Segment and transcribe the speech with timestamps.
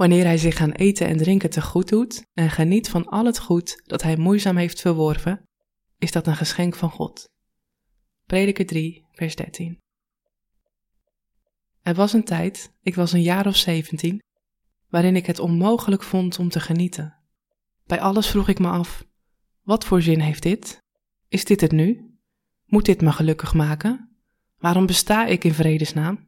[0.00, 3.38] Wanneer hij zich aan eten en drinken te goed doet en geniet van al het
[3.38, 5.42] goed dat hij moeizaam heeft verworven,
[5.98, 7.28] is dat een geschenk van God.
[8.26, 9.78] Prediker 3, vers 13.
[11.82, 14.22] Er was een tijd, ik was een jaar of zeventien,
[14.88, 17.16] waarin ik het onmogelijk vond om te genieten.
[17.86, 19.04] Bij alles vroeg ik me af:
[19.62, 20.78] wat voor zin heeft dit?
[21.28, 22.18] Is dit het nu?
[22.66, 24.16] Moet dit me gelukkig maken?
[24.58, 26.26] Waarom besta ik in vredesnaam?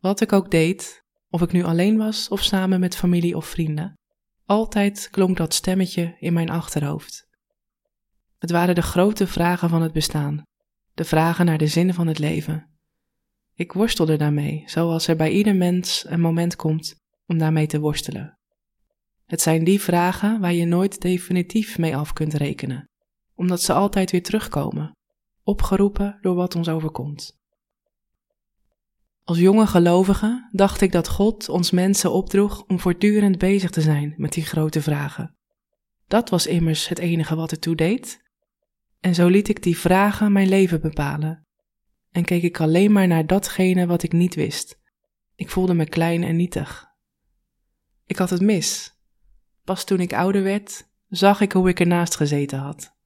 [0.00, 3.98] Wat ik ook deed, of ik nu alleen was of samen met familie of vrienden.
[4.44, 7.28] Altijd klonk dat stemmetje in mijn achterhoofd.
[8.38, 10.42] Het waren de grote vragen van het bestaan,
[10.94, 12.70] de vragen naar de zin van het leven.
[13.54, 16.94] Ik worstelde daarmee, zoals er bij ieder mens een moment komt
[17.26, 18.38] om daarmee te worstelen.
[19.26, 22.88] Het zijn die vragen waar je nooit definitief mee af kunt rekenen,
[23.34, 24.92] omdat ze altijd weer terugkomen,
[25.42, 27.39] opgeroepen door wat ons overkomt.
[29.30, 34.14] Als jonge gelovige dacht ik dat God ons mensen opdroeg om voortdurend bezig te zijn
[34.16, 35.36] met die grote vragen.
[36.06, 38.20] Dat was immers het enige wat ertoe deed.
[39.00, 41.46] En zo liet ik die vragen mijn leven bepalen.
[42.10, 44.78] En keek ik alleen maar naar datgene wat ik niet wist.
[45.34, 46.86] Ik voelde me klein en nietig.
[48.06, 48.94] Ik had het mis.
[49.64, 52.96] Pas toen ik ouder werd, zag ik hoe ik ernaast gezeten had.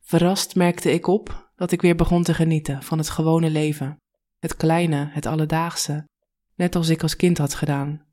[0.00, 4.01] Verrast merkte ik op dat ik weer begon te genieten van het gewone leven
[4.42, 6.08] het kleine, het alledaagse,
[6.54, 8.06] net als ik als kind had gedaan.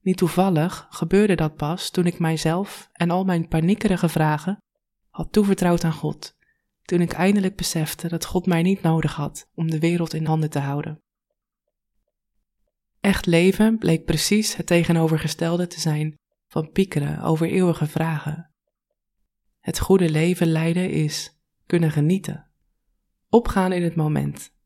[0.00, 4.62] Niet toevallig gebeurde dat pas toen ik mijzelf en al mijn paniekerige vragen
[5.10, 6.36] had toevertrouwd aan God,
[6.82, 10.50] toen ik eindelijk besefte dat God mij niet nodig had om de wereld in handen
[10.50, 11.02] te houden.
[13.00, 16.18] Echt leven bleek precies het tegenovergestelde te zijn
[16.48, 18.50] van piekeren over eeuwige vragen.
[19.60, 22.50] Het goede leven leiden is kunnen genieten,
[23.28, 24.56] opgaan in het moment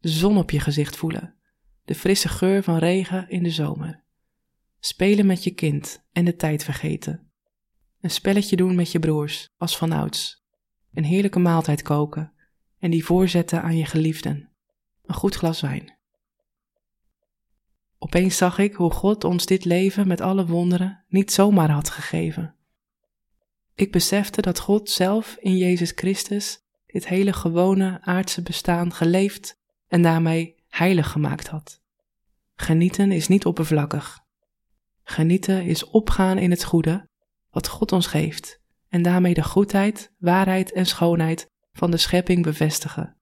[0.00, 1.34] de zon op je gezicht voelen,
[1.84, 4.02] de frisse geur van regen in de zomer.
[4.78, 7.30] Spelen met je kind en de tijd vergeten.
[8.00, 10.44] Een spelletje doen met je broers, als vanouds.
[10.92, 12.32] Een heerlijke maaltijd koken
[12.78, 14.50] en die voorzetten aan je geliefden.
[15.02, 15.98] Een goed glas wijn.
[17.98, 22.54] Opeens zag ik hoe God ons dit leven met alle wonderen niet zomaar had gegeven.
[23.74, 29.59] Ik besefte dat God zelf in Jezus Christus dit hele gewone aardse bestaan geleefd
[29.90, 31.80] en daarmee heilig gemaakt had.
[32.54, 34.18] Genieten is niet oppervlakkig.
[35.02, 37.08] Genieten is opgaan in het goede
[37.50, 43.16] wat God ons geeft en daarmee de goedheid, waarheid en schoonheid van de schepping bevestigen.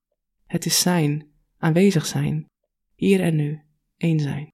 [0.46, 2.46] Het is zijn, aanwezig zijn,
[2.94, 3.62] hier en nu,
[3.96, 4.52] één zijn.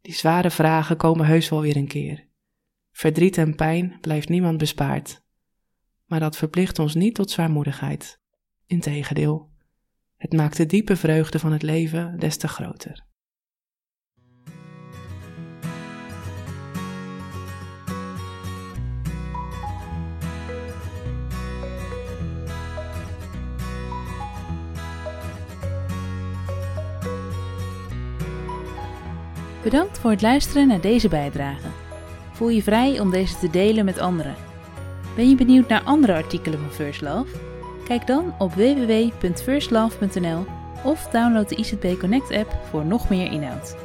[0.00, 2.28] Die zware vragen komen heus wel weer een keer.
[2.92, 5.22] Verdriet en pijn blijft niemand bespaard.
[6.06, 8.18] Maar dat verplicht ons niet tot zwaarmoedigheid.
[8.66, 9.49] Integendeel.
[10.20, 13.04] Het maakt de diepe vreugde van het leven des te groter.
[29.62, 31.68] Bedankt voor het luisteren naar deze bijdrage.
[32.32, 34.34] Voel je vrij om deze te delen met anderen.
[35.16, 37.49] Ben je benieuwd naar andere artikelen van First Love?
[37.90, 40.44] Kijk dan op www.firstlove.nl
[40.84, 43.76] of download de IZB Connect app voor nog meer inhoud.